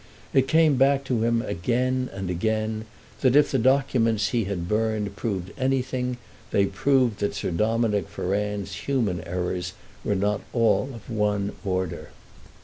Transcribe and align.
It 0.33 0.47
came 0.47 0.77
back 0.77 1.03
to 1.03 1.23
him 1.23 1.43
again 1.43 2.09
and 2.11 2.31
again 2.31 2.85
that 3.19 3.35
if 3.35 3.51
the 3.51 3.59
documents 3.59 4.29
he 4.29 4.45
had 4.45 4.67
burned 4.67 5.15
proved 5.15 5.51
anything 5.59 6.17
they 6.49 6.65
proved 6.65 7.19
that 7.19 7.35
Sir 7.35 7.51
Dominick 7.51 8.09
Ferrand's 8.09 8.73
human 8.87 9.21
errors 9.27 9.73
were 10.03 10.15
not 10.15 10.41
all 10.53 10.89
of 10.95 11.07
one 11.07 11.51
order. 11.63 12.09